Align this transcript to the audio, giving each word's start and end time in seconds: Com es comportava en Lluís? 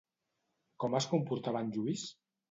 Com 0.83 0.95
es 0.99 1.07
comportava 1.11 1.61
en 1.65 1.69
Lluís? 1.75 2.07